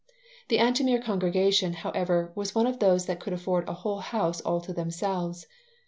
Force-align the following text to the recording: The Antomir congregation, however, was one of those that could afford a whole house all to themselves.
The 0.47 0.57
Antomir 0.57 0.99
congregation, 1.03 1.73
however, 1.73 2.31
was 2.33 2.55
one 2.55 2.65
of 2.65 2.79
those 2.79 3.05
that 3.05 3.19
could 3.19 3.33
afford 3.33 3.69
a 3.69 3.73
whole 3.85 3.99
house 3.99 4.41
all 4.41 4.59
to 4.61 4.73
themselves. 4.73 5.45